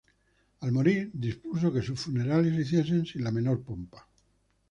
Al 0.61 0.71
morir, 0.71 1.11
dispuso 1.13 1.71
que 1.71 1.83
sus 1.83 1.99
funerales 1.99 2.55
se 2.55 2.61
hiciesen 2.63 3.05
sin 3.05 3.23
la 3.23 3.29
menor 3.29 3.61
pompa. 3.61 4.07